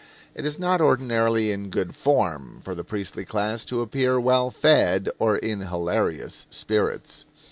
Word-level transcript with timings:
It 0.33 0.45
is 0.45 0.57
not 0.57 0.81
ordinarily 0.81 1.51
in 1.51 1.69
good 1.69 1.93
form 1.93 2.59
for 2.63 2.73
the 2.73 2.83
priestly 2.83 3.23
class 3.23 3.63
to 3.65 3.81
appear 3.81 4.19
well 4.19 4.49
fed 4.49 5.11
or 5.19 5.37
in 5.37 5.59
hilarious 5.61 6.47
spirits. 6.49 7.23